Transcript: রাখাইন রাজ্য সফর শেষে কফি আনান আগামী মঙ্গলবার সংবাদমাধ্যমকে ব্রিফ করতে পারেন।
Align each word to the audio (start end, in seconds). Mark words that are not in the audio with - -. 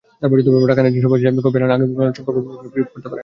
রাখাইন 0.69 0.85
রাজ্য 0.85 0.99
সফর 1.03 1.17
শেষে 1.19 1.43
কফি 1.45 1.57
আনান 1.57 1.67
আগামী 1.67 1.85
মঙ্গলবার 1.87 2.15
সংবাদমাধ্যমকে 2.17 2.69
ব্রিফ 2.73 2.87
করতে 2.93 3.07
পারেন। 3.07 3.19